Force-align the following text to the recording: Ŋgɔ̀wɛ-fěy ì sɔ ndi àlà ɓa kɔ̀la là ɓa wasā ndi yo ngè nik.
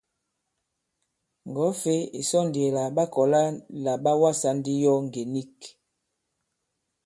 Ŋgɔ̀wɛ-fěy 1.49 2.01
ì 2.19 2.21
sɔ 2.29 2.39
ndi 2.47 2.61
àlà 2.69 2.83
ɓa 2.95 3.03
kɔ̀la 3.13 3.41
là 3.83 3.93
ɓa 4.03 4.11
wasā 4.21 4.49
ndi 4.59 4.73
yo 4.83 4.93
ngè 5.05 5.21
nik. 5.33 5.57